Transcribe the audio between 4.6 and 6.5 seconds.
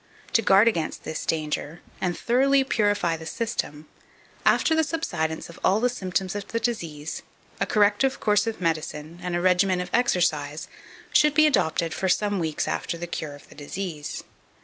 the subsidence of all the symptoms of